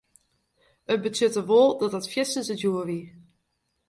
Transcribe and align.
It 0.93 1.01
betsjutte 1.03 1.41
wol 1.49 1.69
dat 1.79 1.93
dat 1.93 2.11
fierste 2.13 2.53
djoer 2.59 2.85
wie. 2.89 3.05